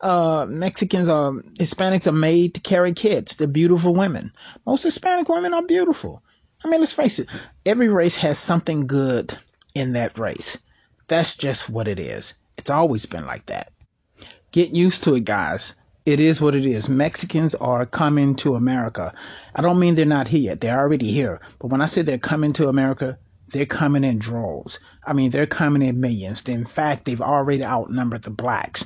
Uh, 0.00 0.46
Mexicans 0.48 1.08
are 1.08 1.32
Hispanics 1.32 2.06
are 2.06 2.12
made 2.12 2.54
to 2.54 2.60
carry 2.60 2.94
kids. 2.94 3.36
They're 3.36 3.46
beautiful 3.46 3.94
women. 3.94 4.32
Most 4.64 4.82
Hispanic 4.82 5.28
women 5.28 5.52
are 5.52 5.62
beautiful. 5.62 6.22
I 6.64 6.68
mean, 6.68 6.80
let's 6.80 6.92
face 6.92 7.18
it. 7.18 7.28
Every 7.64 7.88
race 7.88 8.16
has 8.16 8.38
something 8.38 8.86
good 8.86 9.36
in 9.74 9.92
that 9.94 10.18
race. 10.18 10.58
That's 11.08 11.36
just 11.36 11.68
what 11.68 11.88
it 11.88 11.98
is. 11.98 12.34
It's 12.56 12.70
always 12.70 13.06
been 13.06 13.26
like 13.26 13.46
that. 13.46 13.72
Get 14.52 14.74
used 14.74 15.04
to 15.04 15.14
it, 15.14 15.24
guys. 15.24 15.74
It 16.06 16.18
is 16.18 16.40
what 16.40 16.54
it 16.54 16.66
is. 16.66 16.88
Mexicans 16.88 17.54
are 17.54 17.84
coming 17.86 18.34
to 18.36 18.54
America. 18.54 19.14
I 19.54 19.62
don't 19.62 19.78
mean 19.78 19.94
they're 19.94 20.06
not 20.06 20.28
here 20.28 20.40
yet. 20.40 20.60
They're 20.60 20.78
already 20.78 21.12
here. 21.12 21.40
But 21.58 21.68
when 21.68 21.82
I 21.82 21.86
say 21.86 22.02
they're 22.02 22.18
coming 22.18 22.52
to 22.54 22.68
America, 22.68 23.18
they're 23.48 23.66
coming 23.66 24.04
in 24.04 24.18
droves. 24.18 24.78
I 25.04 25.12
mean, 25.12 25.30
they're 25.30 25.46
coming 25.46 25.82
in 25.82 26.00
millions. 26.00 26.42
In 26.42 26.66
fact, 26.66 27.04
they've 27.04 27.20
already 27.20 27.64
outnumbered 27.64 28.22
the 28.22 28.30
blacks. 28.30 28.84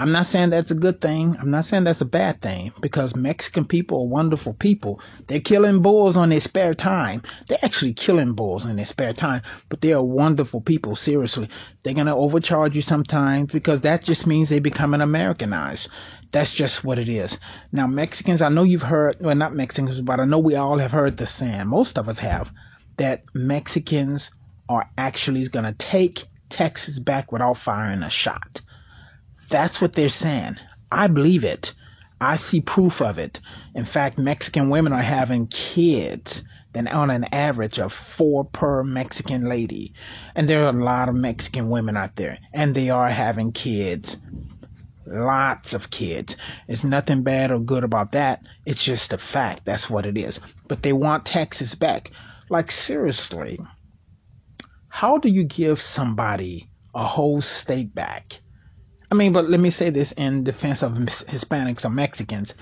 I'm 0.00 0.12
not 0.12 0.24
saying 0.24 0.48
that's 0.48 0.70
a 0.70 0.74
good 0.74 1.02
thing. 1.02 1.36
I'm 1.38 1.50
not 1.50 1.66
saying 1.66 1.84
that's 1.84 2.00
a 2.00 2.06
bad 2.06 2.40
thing 2.40 2.72
because 2.80 3.14
Mexican 3.14 3.66
people 3.66 4.00
are 4.00 4.08
wonderful 4.08 4.54
people. 4.54 5.02
They're 5.26 5.40
killing 5.40 5.82
bulls 5.82 6.16
on 6.16 6.30
their 6.30 6.40
spare 6.40 6.72
time. 6.72 7.20
They're 7.48 7.58
actually 7.60 7.92
killing 7.92 8.32
bulls 8.32 8.64
in 8.64 8.76
their 8.76 8.86
spare 8.86 9.12
time, 9.12 9.42
but 9.68 9.82
they 9.82 9.92
are 9.92 10.02
wonderful 10.02 10.62
people. 10.62 10.96
Seriously. 10.96 11.50
They're 11.82 11.92
going 11.92 12.06
to 12.06 12.14
overcharge 12.14 12.74
you 12.74 12.80
sometimes 12.80 13.52
because 13.52 13.82
that 13.82 14.02
just 14.02 14.26
means 14.26 14.48
they 14.48 14.60
become 14.60 14.94
an 14.94 15.02
Americanized. 15.02 15.88
That's 16.32 16.54
just 16.54 16.82
what 16.82 16.98
it 16.98 17.10
is. 17.10 17.36
Now, 17.70 17.86
Mexicans, 17.86 18.40
I 18.40 18.48
know 18.48 18.62
you've 18.62 18.80
heard, 18.80 19.18
well, 19.20 19.34
not 19.34 19.54
Mexicans, 19.54 20.00
but 20.00 20.18
I 20.18 20.24
know 20.24 20.38
we 20.38 20.54
all 20.54 20.78
have 20.78 20.92
heard 20.92 21.18
the 21.18 21.26
saying, 21.26 21.66
most 21.66 21.98
of 21.98 22.08
us 22.08 22.20
have, 22.20 22.50
that 22.96 23.24
Mexicans 23.34 24.30
are 24.66 24.88
actually 24.96 25.46
going 25.48 25.66
to 25.66 25.74
take 25.74 26.24
Texas 26.48 26.98
back 26.98 27.32
without 27.32 27.58
firing 27.58 28.02
a 28.02 28.08
shot. 28.08 28.62
That's 29.50 29.80
what 29.80 29.92
they're 29.92 30.08
saying. 30.08 30.56
I 30.90 31.08
believe 31.08 31.44
it. 31.44 31.74
I 32.20 32.36
see 32.36 32.60
proof 32.60 33.00
of 33.02 33.18
it. 33.18 33.40
In 33.74 33.84
fact, 33.84 34.18
Mexican 34.18 34.70
women 34.70 34.92
are 34.92 35.02
having 35.02 35.46
kids 35.48 36.44
than 36.72 36.86
on 36.86 37.10
an 37.10 37.24
average 37.32 37.78
of 37.78 37.92
four 37.92 38.44
per 38.44 38.84
Mexican 38.84 39.48
lady. 39.48 39.94
And 40.34 40.48
there 40.48 40.64
are 40.64 40.74
a 40.74 40.84
lot 40.84 41.08
of 41.08 41.14
Mexican 41.14 41.68
women 41.68 41.96
out 41.96 42.16
there 42.16 42.38
and 42.52 42.74
they 42.74 42.90
are 42.90 43.08
having 43.08 43.52
kids. 43.52 44.16
Lots 45.06 45.74
of 45.74 45.90
kids. 45.90 46.36
It's 46.68 46.84
nothing 46.84 47.22
bad 47.22 47.50
or 47.50 47.58
good 47.58 47.82
about 47.82 48.12
that. 48.12 48.44
It's 48.64 48.84
just 48.84 49.12
a 49.12 49.18
fact. 49.18 49.64
That's 49.64 49.90
what 49.90 50.06
it 50.06 50.16
is. 50.16 50.38
But 50.68 50.82
they 50.82 50.92
want 50.92 51.26
Texas 51.26 51.74
back. 51.74 52.12
Like 52.48 52.70
seriously, 52.70 53.58
how 54.88 55.18
do 55.18 55.28
you 55.28 55.44
give 55.44 55.80
somebody 55.80 56.70
a 56.94 57.04
whole 57.04 57.40
state 57.40 57.92
back? 57.94 58.40
I 59.10 59.16
mean, 59.16 59.32
but 59.32 59.50
let 59.50 59.58
me 59.58 59.70
say 59.70 59.90
this 59.90 60.12
in 60.12 60.44
defense 60.44 60.82
of 60.82 60.92
Hispanics 60.92 61.84
or 61.84 61.90
Mexicans. 61.90 62.54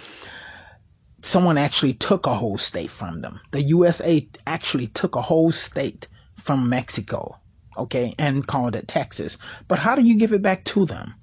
Someone 1.20 1.58
actually 1.58 1.94
took 1.94 2.26
a 2.26 2.34
whole 2.34 2.56
state 2.56 2.90
from 2.90 3.20
them. 3.20 3.40
The 3.50 3.62
USA 3.62 4.26
actually 4.46 4.86
took 4.86 5.16
a 5.16 5.20
whole 5.20 5.52
state 5.52 6.08
from 6.36 6.70
Mexico, 6.70 7.38
okay, 7.76 8.14
and 8.18 8.46
called 8.46 8.76
it 8.76 8.88
Texas. 8.88 9.36
But 9.66 9.78
how 9.78 9.94
do 9.94 10.02
you 10.02 10.16
give 10.16 10.32
it 10.32 10.40
back 10.40 10.64
to 10.66 10.86
them? 10.86 11.14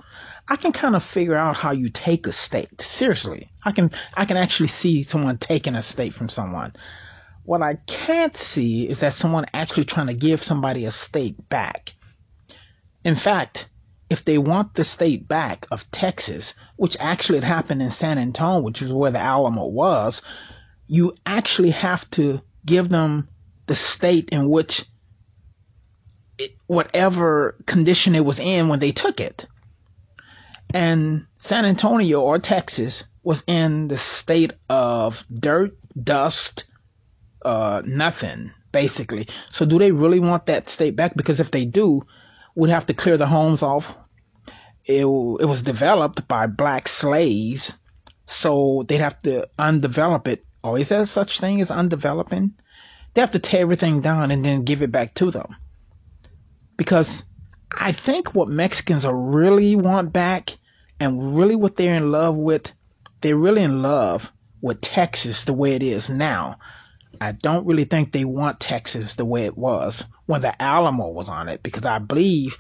I 0.47 0.57
can 0.57 0.73
kind 0.73 0.95
of 0.95 1.03
figure 1.03 1.35
out 1.35 1.55
how 1.55 1.71
you 1.71 1.89
take 1.89 2.27
a 2.27 2.31
state. 2.31 2.79
Seriously, 2.81 3.49
I 3.63 3.71
can 3.71 3.91
I 4.13 4.25
can 4.25 4.37
actually 4.37 4.67
see 4.67 5.01
someone 5.01 5.39
taking 5.39 5.75
a 5.75 5.81
state 5.81 6.13
from 6.13 6.29
someone. 6.29 6.73
What 7.43 7.63
I 7.63 7.75
can't 7.87 8.35
see 8.37 8.87
is 8.87 8.99
that 8.99 9.13
someone 9.13 9.45
actually 9.53 9.85
trying 9.85 10.07
to 10.07 10.13
give 10.13 10.43
somebody 10.43 10.85
a 10.85 10.91
state 10.91 11.49
back. 11.49 11.93
In 13.03 13.15
fact, 13.15 13.67
if 14.09 14.23
they 14.23 14.37
want 14.37 14.73
the 14.73 14.83
state 14.83 15.27
back 15.27 15.67
of 15.71 15.89
Texas, 15.91 16.53
which 16.75 16.97
actually 16.99 17.39
had 17.39 17.43
happened 17.43 17.81
in 17.81 17.89
San 17.89 18.17
Antonio, 18.17 18.61
which 18.61 18.81
is 18.81 18.93
where 18.93 19.11
the 19.11 19.19
Alamo 19.19 19.65
was, 19.65 20.21
you 20.87 21.15
actually 21.25 21.71
have 21.71 22.09
to 22.11 22.41
give 22.65 22.89
them 22.89 23.27
the 23.65 23.75
state 23.75 24.29
in 24.29 24.49
which 24.49 24.85
it, 26.37 26.55
whatever 26.67 27.55
condition 27.65 28.15
it 28.15 28.23
was 28.23 28.39
in 28.39 28.67
when 28.67 28.79
they 28.79 28.91
took 28.91 29.19
it. 29.19 29.47
And 30.73 31.25
San 31.37 31.65
Antonio 31.65 32.21
or 32.21 32.39
Texas 32.39 33.05
was 33.23 33.43
in 33.47 33.87
the 33.87 33.97
state 33.97 34.53
of 34.69 35.25
dirt, 35.33 35.77
dust, 36.01 36.65
uh, 37.43 37.81
nothing, 37.85 38.51
basically. 38.71 39.27
So 39.51 39.65
do 39.65 39.79
they 39.79 39.91
really 39.91 40.19
want 40.19 40.47
that 40.47 40.69
state 40.69 40.95
back? 40.95 41.15
Because 41.15 41.39
if 41.39 41.49
they 41.49 41.65
do, 41.65 42.01
would 42.55 42.69
have 42.69 42.85
to 42.87 42.93
clear 42.93 43.17
the 43.17 43.27
homes 43.27 43.61
off. 43.61 43.93
It, 44.85 45.01
it 45.01 45.05
was 45.05 45.61
developed 45.61 46.27
by 46.27 46.47
black 46.47 46.87
slaves, 46.87 47.73
so 48.25 48.83
they'd 48.87 48.97
have 48.97 49.19
to 49.23 49.49
undevelop 49.59 50.27
it. 50.27 50.45
Or 50.63 50.79
is 50.79 50.89
there 50.89 51.05
such 51.05 51.39
thing 51.39 51.61
as 51.61 51.69
undeveloping? 51.69 52.53
They 53.13 53.21
have 53.21 53.31
to 53.31 53.39
tear 53.39 53.61
everything 53.61 54.01
down 54.01 54.31
and 54.31 54.43
then 54.43 54.63
give 54.63 54.81
it 54.81 54.91
back 54.91 55.13
to 55.15 55.31
them. 55.31 55.55
Because 56.77 57.23
I 57.71 57.91
think 57.91 58.33
what 58.33 58.49
Mexicans 58.49 59.05
are 59.05 59.15
really 59.15 59.75
want 59.75 60.11
back 60.11 60.55
and 60.99 61.35
really 61.37 61.55
what 61.55 61.75
they're 61.75 61.95
in 61.95 62.11
love 62.11 62.35
with, 62.35 62.71
they're 63.21 63.37
really 63.37 63.63
in 63.63 63.81
love 63.81 64.31
with 64.61 64.81
Texas 64.81 65.43
the 65.43 65.53
way 65.53 65.73
it 65.73 65.83
is 65.83 66.09
now. 66.09 66.57
I 67.21 67.31
don't 67.31 67.65
really 67.65 67.85
think 67.85 68.11
they 68.11 68.25
want 68.25 68.59
Texas 68.59 69.15
the 69.15 69.25
way 69.25 69.45
it 69.45 69.57
was 69.57 70.03
when 70.25 70.41
the 70.41 70.61
Alamo 70.61 71.09
was 71.09 71.29
on 71.29 71.49
it 71.49 71.63
because 71.63 71.85
I 71.85 71.99
believe 71.99 72.57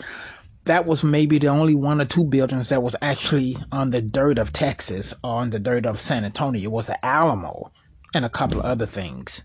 that 0.65 0.85
was 0.85 1.03
maybe 1.03 1.39
the 1.39 1.47
only 1.47 1.75
one 1.75 2.01
or 2.01 2.05
two 2.05 2.25
buildings 2.25 2.69
that 2.69 2.81
was 2.81 2.95
actually 3.01 3.57
on 3.71 3.91
the 3.91 4.01
dirt 4.01 4.37
of 4.39 4.51
Texas 4.51 5.13
or 5.23 5.41
on 5.41 5.49
the 5.51 5.59
dirt 5.59 5.85
of 5.85 5.99
San 5.99 6.25
Antonio. 6.25 6.63
It 6.63 6.71
was 6.71 6.87
the 6.87 7.05
Alamo 7.05 7.71
and 8.13 8.25
a 8.25 8.29
couple 8.29 8.59
of 8.59 8.65
other 8.65 8.87
things. 8.87 9.43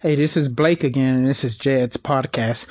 Hey, 0.00 0.16
this 0.16 0.36
is 0.36 0.48
Blake 0.48 0.84
again, 0.84 1.16
and 1.16 1.28
this 1.28 1.44
is 1.44 1.56
Jed's 1.56 1.96
podcast. 1.96 2.66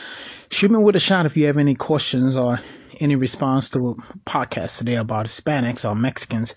Shoot 0.51 0.71
me 0.71 0.77
with 0.77 0.95
a 0.95 0.99
shot 0.99 1.25
if 1.25 1.37
you 1.37 1.47
have 1.47 1.57
any 1.57 1.75
questions 1.75 2.37
or 2.37 2.59
any 2.99 3.15
response 3.15 3.69
to 3.71 3.89
a 3.89 3.95
podcast 4.29 4.77
today 4.77 4.95
about 4.95 5.27
Hispanics 5.27 5.89
or 5.89 5.95
Mexicans 5.95 6.55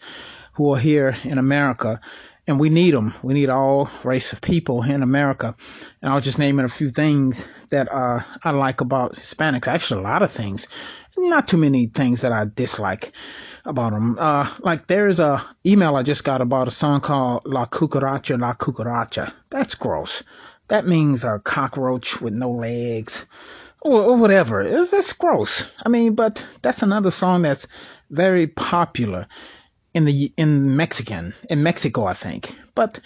who 0.55 0.75
are 0.75 0.79
here 0.79 1.17
in 1.25 1.39
America 1.39 2.01
and 2.47 2.59
we 2.59 2.69
need 2.69 2.95
them. 2.95 3.15
We 3.23 3.35
need 3.35 3.49
all 3.49 3.91
race 4.03 4.33
of 4.33 4.41
people 4.41 4.83
in 4.83 5.03
America. 5.03 5.55
And 6.03 6.13
I'll 6.13 6.21
just 6.21 6.39
name 6.39 6.59
it 6.59 6.65
a 6.65 6.69
few 6.69 6.91
things 6.91 7.41
that 7.71 7.91
uh, 7.91 8.21
I 8.43 8.51
like 8.51 8.81
about 8.81 9.17
Hispanics. 9.17 9.69
Actually, 9.69 10.01
a 10.01 10.05
lot 10.05 10.23
of 10.23 10.33
things. 10.33 10.67
Not 11.17 11.49
too 11.49 11.59
many 11.59 11.87
things 11.87 12.23
that 12.23 12.33
I 12.33 12.47
dislike 12.47 13.13
about 13.65 13.93
them. 13.93 14.17
Uh, 14.19 14.51
like 14.61 14.87
there's 14.87 15.21
a 15.21 15.45
email 15.67 15.97
I 15.97 16.03
just 16.03 16.25
got 16.25 16.41
about 16.41 16.69
a 16.69 16.73
song 16.73 17.01
called 17.01 17.43
La 17.45 17.67
Cucaracha, 17.67 18.41
La 18.41 18.55
Cucaracha. 18.55 19.33
That's 19.51 19.75
gross. 19.75 20.23
That 20.69 20.87
means 20.87 21.25
a 21.25 21.41
cockroach 21.41 22.21
with 22.21 22.33
no 22.33 22.53
legs 22.53 23.27
or, 23.83 24.17
whatever. 24.17 24.61
It's, 24.61 24.93
it's 24.93 25.13
gross. 25.13 25.73
I 25.85 25.89
mean, 25.89 26.15
but 26.15 26.45
that's 26.63 26.83
another 26.83 27.11
song 27.11 27.43
that's 27.43 27.67
very 28.11 28.47
popular 28.47 29.27
in 29.95 30.05
the 30.05 30.33
in 30.37 30.77
Mexican 30.77 31.35
in 31.49 31.63
Mexico, 31.63 32.05
I 32.05 32.15
think. 32.15 32.55
But 32.75 33.01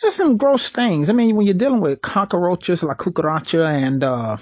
there's 0.00 0.14
some 0.14 0.36
gross 0.36 0.70
things. 0.70 1.10
I 1.10 1.12
mean, 1.12 1.36
when 1.36 1.46
you're 1.46 1.54
dealing 1.54 1.80
with 1.80 2.00
cockroaches, 2.00 2.82
la 2.82 2.94
cucaracha, 2.94 3.66
and 3.66 4.02
uh, 4.02 4.38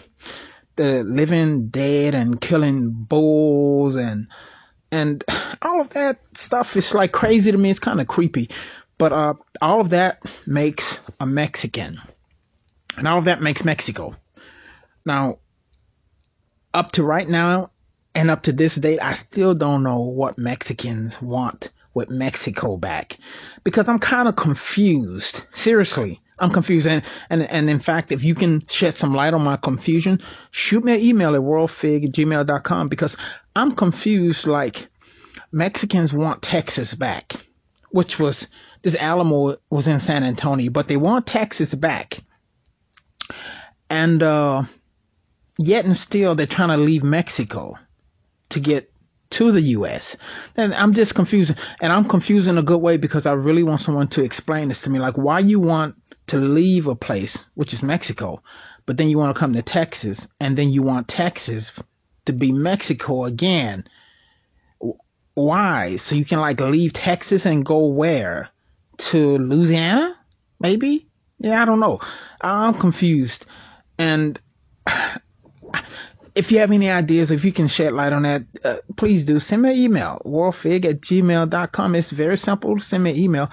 the 0.76 1.02
living 1.02 1.68
dead 1.68 2.14
and 2.14 2.40
killing 2.40 2.90
bulls 2.90 3.96
and 3.96 4.28
and 4.90 5.24
all 5.62 5.80
of 5.80 5.90
that 5.90 6.20
stuff 6.34 6.76
is 6.76 6.94
like 6.94 7.12
crazy 7.12 7.52
to 7.52 7.58
me. 7.58 7.70
It's 7.70 7.80
kind 7.80 8.00
of 8.00 8.06
creepy, 8.06 8.50
but 8.96 9.12
uh, 9.12 9.34
all 9.60 9.80
of 9.80 9.90
that 9.90 10.22
makes 10.46 11.00
a 11.18 11.26
Mexican, 11.26 12.00
and 12.96 13.08
all 13.08 13.18
of 13.18 13.24
that 13.24 13.42
makes 13.42 13.64
Mexico. 13.64 14.16
Now, 15.04 15.38
up 16.72 16.92
to 16.92 17.02
right 17.02 17.28
now, 17.28 17.70
and 18.14 18.30
up 18.30 18.44
to 18.44 18.52
this 18.52 18.74
date, 18.74 19.00
I 19.02 19.14
still 19.14 19.54
don't 19.54 19.82
know 19.82 20.00
what 20.00 20.38
Mexicans 20.38 21.20
want 21.20 21.70
with 21.98 22.10
Mexico 22.10 22.76
back 22.76 23.18
because 23.64 23.88
I'm 23.88 23.98
kind 23.98 24.28
of 24.28 24.36
confused. 24.36 25.42
Seriously, 25.52 26.20
I'm 26.38 26.52
confused. 26.52 26.86
And, 26.86 27.02
and, 27.28 27.42
and 27.42 27.68
in 27.68 27.80
fact, 27.80 28.12
if 28.12 28.22
you 28.22 28.36
can 28.36 28.64
shed 28.68 28.96
some 28.96 29.12
light 29.12 29.34
on 29.34 29.42
my 29.42 29.56
confusion, 29.56 30.22
shoot 30.52 30.84
me 30.84 30.94
an 30.94 31.00
email 31.00 31.34
at 31.34 31.40
worldfig 31.40 32.04
at 32.04 32.12
gmail.com 32.12 32.88
because 32.88 33.16
I'm 33.56 33.74
confused. 33.74 34.46
Like 34.46 34.86
Mexicans 35.50 36.14
want 36.14 36.40
Texas 36.40 36.94
back, 36.94 37.34
which 37.90 38.20
was 38.20 38.46
this 38.82 38.94
Alamo 38.94 39.56
was 39.68 39.88
in 39.88 39.98
San 39.98 40.22
Antonio, 40.22 40.70
but 40.70 40.86
they 40.86 40.96
want 40.96 41.26
Texas 41.26 41.74
back. 41.74 42.18
And, 43.90 44.22
uh, 44.22 44.62
yet 45.58 45.84
and 45.84 45.96
still 45.96 46.36
they're 46.36 46.46
trying 46.46 46.68
to 46.68 46.76
leave 46.76 47.02
Mexico 47.02 47.76
to 48.50 48.60
get 48.60 48.92
to 49.30 49.52
the 49.52 49.60
U.S. 49.60 50.16
And 50.56 50.74
I'm 50.74 50.94
just 50.94 51.14
confused, 51.14 51.54
and 51.80 51.92
I'm 51.92 52.06
confused 52.06 52.48
in 52.48 52.58
a 52.58 52.62
good 52.62 52.78
way 52.78 52.96
because 52.96 53.26
I 53.26 53.32
really 53.32 53.62
want 53.62 53.80
someone 53.80 54.08
to 54.08 54.24
explain 54.24 54.68
this 54.68 54.82
to 54.82 54.90
me, 54.90 54.98
like 54.98 55.18
why 55.18 55.40
you 55.40 55.60
want 55.60 55.96
to 56.28 56.38
leave 56.38 56.86
a 56.86 56.94
place, 56.94 57.44
which 57.54 57.72
is 57.72 57.82
Mexico, 57.82 58.42
but 58.86 58.96
then 58.96 59.08
you 59.08 59.18
want 59.18 59.34
to 59.34 59.38
come 59.38 59.52
to 59.54 59.62
Texas, 59.62 60.26
and 60.40 60.56
then 60.56 60.70
you 60.70 60.82
want 60.82 61.08
Texas 61.08 61.72
to 62.24 62.32
be 62.32 62.52
Mexico 62.52 63.24
again. 63.24 63.86
Why? 65.34 65.96
So 65.96 66.16
you 66.16 66.24
can 66.24 66.40
like 66.40 66.60
leave 66.60 66.92
Texas 66.92 67.46
and 67.46 67.64
go 67.64 67.86
where? 67.86 68.50
To 68.98 69.38
Louisiana? 69.38 70.16
Maybe? 70.58 71.08
Yeah, 71.38 71.62
I 71.62 71.64
don't 71.64 71.80
know. 71.80 72.00
I'm 72.40 72.74
confused. 72.74 73.46
And 73.98 74.40
if 76.38 76.52
you 76.52 76.60
have 76.60 76.70
any 76.70 76.88
ideas, 76.88 77.32
if 77.32 77.44
you 77.44 77.50
can 77.50 77.66
shed 77.66 77.92
light 77.92 78.12
on 78.12 78.22
that, 78.22 78.42
uh, 78.64 78.76
please 78.94 79.24
do. 79.24 79.40
Send 79.40 79.62
me 79.62 79.72
an 79.72 79.76
email, 79.76 80.22
worldfig 80.24 80.84
at 80.84 81.00
gmail.com. 81.00 81.94
It's 81.96 82.12
very 82.12 82.38
simple. 82.38 82.78
Send 82.78 83.02
me 83.02 83.10
an 83.10 83.16
email. 83.16 83.50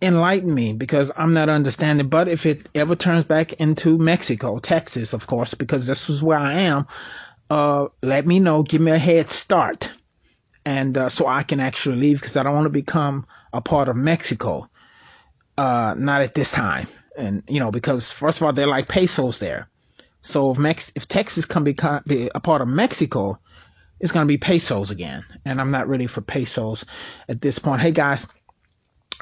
Enlighten 0.00 0.52
me 0.52 0.72
because 0.72 1.12
I'm 1.14 1.34
not 1.34 1.50
understanding. 1.50 2.08
But 2.08 2.28
if 2.28 2.46
it 2.46 2.70
ever 2.74 2.96
turns 2.96 3.24
back 3.24 3.52
into 3.54 3.98
Mexico, 3.98 4.58
Texas, 4.58 5.12
of 5.12 5.26
course, 5.26 5.52
because 5.52 5.86
this 5.86 6.08
is 6.08 6.22
where 6.22 6.38
I 6.38 6.54
am, 6.54 6.86
uh, 7.50 7.88
let 8.02 8.26
me 8.26 8.40
know. 8.40 8.62
Give 8.62 8.80
me 8.80 8.92
a 8.92 8.98
head 8.98 9.28
start. 9.28 9.92
And 10.64 10.96
uh, 10.96 11.10
so 11.10 11.26
I 11.26 11.42
can 11.42 11.60
actually 11.60 11.96
leave 11.96 12.22
because 12.22 12.38
I 12.38 12.44
don't 12.44 12.54
want 12.54 12.64
to 12.64 12.70
become 12.70 13.26
a 13.52 13.60
part 13.60 13.88
of 13.90 13.96
Mexico. 13.96 14.70
Uh, 15.58 15.94
not 15.98 16.22
at 16.22 16.32
this 16.32 16.50
time. 16.50 16.88
And, 17.14 17.42
you 17.46 17.60
know, 17.60 17.70
because 17.70 18.10
first 18.10 18.40
of 18.40 18.46
all, 18.46 18.54
they're 18.54 18.66
like 18.66 18.88
pesos 18.88 19.38
there. 19.38 19.68
So 20.26 20.50
if 20.50 20.58
Mex- 20.58 20.92
if 20.96 21.06
Texas 21.06 21.44
can 21.44 21.62
be, 21.62 21.76
be 22.06 22.30
a 22.34 22.40
part 22.40 22.60
of 22.60 22.68
Mexico, 22.68 23.38
it's 24.00 24.10
going 24.10 24.26
to 24.26 24.28
be 24.28 24.38
pesos 24.38 24.90
again. 24.90 25.24
And 25.44 25.60
I'm 25.60 25.70
not 25.70 25.88
ready 25.88 26.08
for 26.08 26.20
pesos 26.20 26.84
at 27.28 27.40
this 27.40 27.60
point. 27.60 27.80
Hey 27.80 27.92
guys, 27.92 28.26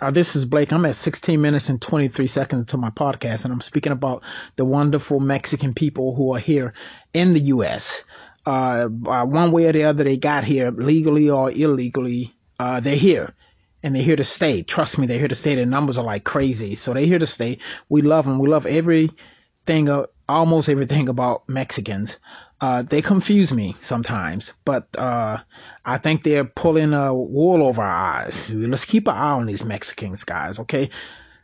uh, 0.01 0.11
this 0.11 0.35
is 0.35 0.47
Blake. 0.47 0.73
I'm 0.73 0.87
at 0.87 0.97
16 0.97 1.41
minutes 1.41 1.69
and 1.69 1.81
23 1.81 2.27
seconds 2.27 2.67
to 2.69 2.79
my 2.79 2.89
podcast, 2.89 3.45
and 3.45 3.53
I'm 3.53 3.61
speaking 3.61 3.93
about 3.93 4.25
the 4.57 4.65
wonderful 4.65 5.21
Mexican 5.21 5.75
people 5.75 6.15
who 6.15 6.35
are 6.35 6.41
here 6.41 6.73
in 7.13 7.33
the 7.33 7.41
U.S. 7.41 8.03
Uh, 8.47 8.89
uh, 9.07 9.27
one 9.27 9.53
way 9.53 9.67
or 9.67 9.73
the 9.73 9.85
other, 9.85 10.05
they 10.05 10.17
got 10.17 10.45
here 10.45 10.71
legally 10.71 11.29
or 11.29 11.51
illegally. 11.51 12.35
Uh, 12.59 12.81
they're 12.81 12.97
here 12.97 13.35
and 13.83 13.95
they're 13.95 14.03
here 14.03 14.17
to 14.17 14.25
stay. 14.25 14.63
Trust 14.63 14.97
me, 14.97 15.07
they're 15.07 15.19
here 15.19 15.29
to 15.29 15.35
stay. 15.35 15.55
Their 15.55 15.67
numbers 15.67 15.99
are 15.99 16.05
like 16.05 16.25
crazy. 16.25 16.77
So 16.77 16.95
they're 16.95 17.05
here 17.05 17.19
to 17.19 17.27
stay. 17.27 17.59
We 17.91 18.01
love 18.01 18.25
them. 18.25 18.39
We 18.39 18.49
love 18.49 18.65
everything 18.65 19.91
almost 20.29 20.69
everything 20.69 21.09
about 21.09 21.49
Mexicans. 21.49 22.19
Uh, 22.61 22.83
they 22.83 23.03
confuse 23.03 23.53
me 23.53 23.77
sometimes, 23.81 24.55
but 24.65 24.89
uh, 24.97 25.39
I 25.85 25.99
think 25.99 26.23
they're 26.23 26.45
pulling 26.45 26.95
a 26.95 27.15
wool 27.15 27.63
over 27.63 27.83
our 27.83 28.23
eyes. 28.23 28.51
Let's 28.51 28.85
keep 28.85 29.09
an 29.09 29.15
eye 29.15 29.33
on 29.33 29.47
these 29.47 29.65
Mexicans, 29.65 30.25
guys. 30.25 30.59
Okay, 30.61 30.91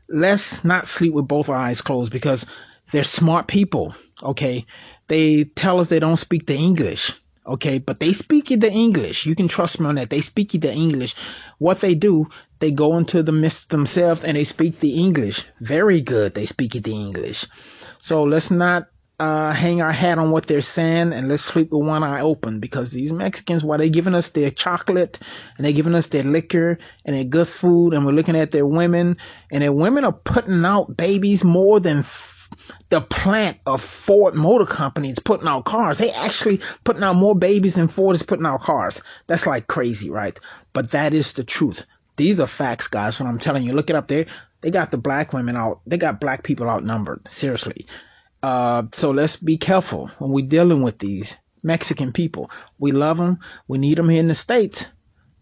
let's 0.08 0.64
not 0.64 0.87
sleep 0.87 1.12
with 1.12 1.28
both 1.28 1.49
eyes 1.49 1.80
closed 1.80 2.12
because 2.12 2.46
they're 2.90 3.04
smart 3.04 3.49
people. 3.49 3.94
Okay, 4.22 4.66
they 5.08 5.44
tell 5.44 5.80
us 5.80 5.88
they 5.88 6.00
don't 6.00 6.16
speak 6.16 6.46
the 6.46 6.56
English. 6.56 7.12
Okay, 7.46 7.78
but 7.78 7.99
they 7.99 8.12
speak 8.12 8.49
the 8.49 8.70
English. 8.70 9.26
You 9.26 9.34
can 9.34 9.49
trust 9.49 9.80
me 9.80 9.87
on 9.87 9.96
that. 9.96 10.10
They 10.10 10.20
speak 10.20 10.52
the 10.52 10.73
English. 10.73 11.16
What 11.58 11.80
they 11.80 11.95
do, 11.95 12.28
they 12.60 12.71
go 12.71 12.97
into 12.97 13.23
the 13.23 13.32
mist 13.32 13.71
themselves 13.71 14.23
and 14.23 14.36
they 14.36 14.45
speak 14.45 14.78
the 14.78 14.93
English. 14.93 15.45
Very 15.58 16.00
good. 16.00 16.34
They 16.34 16.47
speak 16.47 16.73
the 16.73 16.93
English. 16.93 17.47
So 18.00 18.25
let's 18.25 18.50
not 18.50 18.89
uh, 19.21 19.52
hang 19.52 19.82
our 19.82 19.93
hat 19.93 20.19
on 20.19 20.30
what 20.30 20.47
they're 20.47 20.63
saying 20.63 21.13
and 21.13 21.28
let's 21.28 21.43
sleep 21.43 21.71
with 21.71 21.86
one 21.86 22.02
eye 22.02 22.23
open 22.23 22.58
because 22.58 22.91
these 22.91 23.13
Mexicans, 23.13 23.63
while 23.63 23.78
they're 23.78 23.91
giving 23.91 24.15
us 24.15 24.30
their 24.30 24.50
chocolate 24.50 25.19
and 25.56 25.65
they're 25.65 25.75
giving 25.75 25.95
us 25.95 26.06
their 26.06 26.23
liquor 26.23 26.78
and 27.04 27.15
their 27.15 27.25
good 27.25 27.47
food 27.47 27.93
and 27.93 28.06
we're 28.06 28.13
looking 28.13 28.36
at 28.36 28.50
their 28.50 28.65
women 28.65 29.19
and 29.52 29.63
their 29.63 29.75
women 29.75 30.04
are 30.04 30.13
putting 30.13 30.65
out 30.65 30.97
babies 30.97 31.45
more 31.45 31.78
than 31.80 31.99
f- 31.99 32.49
the 32.89 33.02
plant 33.02 33.58
of 33.67 33.82
Ford 33.82 34.34
Motor 34.34 34.65
Company 34.65 35.10
is 35.10 35.19
putting 35.19 35.47
out 35.47 35.67
cars. 35.67 35.99
They 35.99 36.10
actually 36.10 36.63
putting 36.82 37.04
out 37.04 37.17
more 37.17 37.34
babies 37.34 37.75
than 37.75 37.89
Ford 37.89 38.17
is 38.17 38.23
putting 38.23 38.47
out 38.47 38.63
cars. 38.63 39.02
That's 39.26 39.47
like 39.47 39.67
crazy, 39.67 40.08
right? 40.10 40.39
But 40.73 40.93
that 40.93 41.13
is 41.13 41.34
the 41.34 41.45
truth. 41.45 41.84
These 42.17 42.41
are 42.41 42.47
facts, 42.47 42.89
guys. 42.89 43.21
What 43.21 43.28
I'm 43.28 43.39
telling 43.39 43.65
you, 43.65 43.75
look 43.75 43.91
it 43.91 43.97
up 43.97 44.08
there. 44.08 44.26
They 44.60 44.70
got 44.70 44.90
the 44.90 44.99
black 44.99 45.32
women 45.32 45.56
out. 45.56 45.80
They 45.86 45.96
got 45.96 46.20
black 46.20 46.42
people 46.42 46.68
outnumbered. 46.68 47.28
Seriously. 47.28 47.86
Uh, 48.42 48.84
so 48.92 49.10
let's 49.10 49.36
be 49.36 49.58
careful 49.58 50.10
when 50.18 50.30
we're 50.30 50.46
dealing 50.46 50.82
with 50.82 50.99
these 50.99 51.36
Mexican 51.62 52.12
people. 52.12 52.50
We 52.78 52.92
love 52.92 53.18
them. 53.18 53.38
We 53.68 53.78
need 53.78 53.99
them 53.99 54.08
here 54.08 54.20
in 54.20 54.28
the 54.28 54.34
States, 54.34 54.88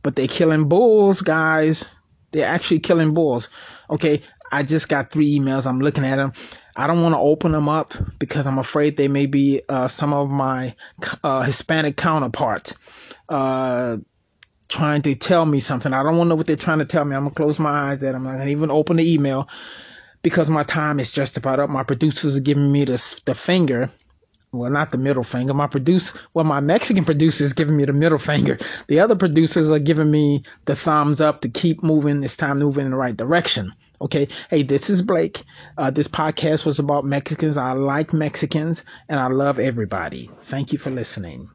but 0.02 0.16
they're 0.16 0.26
killing 0.26 0.68
bulls, 0.68 1.22
guys. 1.22 1.90
They're 2.32 2.48
actually 2.48 2.80
killing 2.80 3.14
bulls. 3.14 3.48
Okay. 3.88 4.22
I 4.50 4.62
just 4.62 4.88
got 4.88 5.10
three 5.10 5.38
emails. 5.38 5.66
I'm 5.66 5.80
looking 5.80 6.04
at 6.04 6.16
them. 6.16 6.32
I 6.74 6.86
don't 6.86 7.02
want 7.02 7.14
to 7.14 7.18
open 7.18 7.52
them 7.52 7.68
up 7.68 7.94
because 8.18 8.46
I'm 8.46 8.58
afraid 8.58 8.96
they 8.96 9.08
may 9.08 9.26
be, 9.26 9.62
uh, 9.68 9.88
some 9.88 10.14
of 10.14 10.30
my, 10.30 10.74
uh, 11.22 11.42
Hispanic 11.42 11.96
counterparts, 11.96 12.74
uh, 13.28 13.98
trying 14.68 15.02
to 15.02 15.14
tell 15.14 15.44
me 15.44 15.60
something. 15.60 15.92
I 15.92 16.02
don't 16.02 16.16
want 16.16 16.26
to 16.26 16.30
know 16.30 16.34
what 16.34 16.46
they're 16.46 16.56
trying 16.56 16.78
to 16.78 16.84
tell 16.84 17.04
me. 17.04 17.16
I'm 17.16 17.24
gonna 17.24 17.34
close 17.34 17.58
my 17.58 17.90
eyes. 17.90 18.00
That 18.00 18.14
I'm 18.14 18.24
not 18.24 18.38
gonna 18.38 18.50
even 18.50 18.70
open 18.70 18.96
the 18.96 19.12
email 19.12 19.48
because 20.22 20.50
my 20.50 20.62
time 20.62 21.00
is 21.00 21.10
just 21.10 21.36
about 21.36 21.60
up. 21.60 21.70
My 21.70 21.82
producers 21.82 22.36
are 22.36 22.40
giving 22.40 22.70
me 22.70 22.84
the 22.84 23.20
the 23.24 23.34
finger. 23.34 23.90
Well, 24.50 24.70
not 24.70 24.92
the 24.92 24.98
middle 24.98 25.24
finger. 25.24 25.52
My 25.52 25.66
produce, 25.66 26.14
well, 26.32 26.44
my 26.44 26.60
Mexican 26.60 27.04
producer 27.04 27.44
is 27.44 27.52
giving 27.52 27.76
me 27.76 27.84
the 27.84 27.92
middle 27.92 28.18
finger. 28.18 28.58
The 28.86 29.00
other 29.00 29.14
producers 29.14 29.70
are 29.70 29.78
giving 29.78 30.10
me 30.10 30.44
the 30.64 30.74
thumbs 30.74 31.20
up 31.20 31.42
to 31.42 31.50
keep 31.50 31.82
moving. 31.82 32.24
It's 32.24 32.34
time 32.34 32.58
move 32.58 32.78
in 32.78 32.90
the 32.90 32.96
right 32.96 33.14
direction. 33.14 33.74
Okay. 34.00 34.28
Hey, 34.48 34.62
this 34.62 34.88
is 34.88 35.02
Blake. 35.02 35.44
Uh, 35.76 35.90
this 35.90 36.08
podcast 36.08 36.64
was 36.64 36.78
about 36.78 37.04
Mexicans. 37.04 37.58
I 37.58 37.72
like 37.72 38.14
Mexicans 38.14 38.84
and 39.08 39.20
I 39.20 39.26
love 39.26 39.58
everybody. 39.58 40.30
Thank 40.44 40.72
you 40.72 40.78
for 40.78 40.90
listening. 40.90 41.50